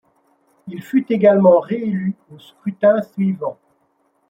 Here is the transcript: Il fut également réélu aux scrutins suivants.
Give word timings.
Il 0.67 0.81
fut 0.81 1.05
également 1.13 1.59
réélu 1.59 2.15
aux 2.33 2.39
scrutins 2.39 3.03
suivants. 3.03 3.59